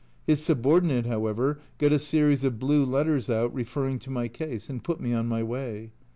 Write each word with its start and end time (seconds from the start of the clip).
His 0.25 0.43
subordinate, 0.43 1.05
however, 1.05 1.59
got 1.77 1.91
a 1.91 1.99
series 1.99 2.43
of 2.43 2.57
blue 2.57 2.83
letters 2.87 3.29
out 3.29 3.53
referring 3.53 3.99
to 3.99 4.09
my 4.09 4.29
case, 4.29 4.67
and 4.67 4.83
put 4.83 4.99
me 4.99 5.13
on 5.13 5.27
my 5.27 5.43
way. 5.43 5.91